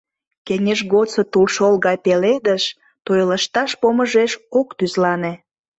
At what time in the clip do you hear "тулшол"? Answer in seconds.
1.31-1.73